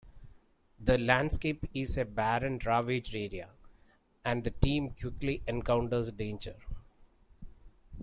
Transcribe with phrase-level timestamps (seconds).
[0.79, 3.49] The landscape is a barren, ravaged area,
[4.25, 6.55] and the team quickly encounters danger.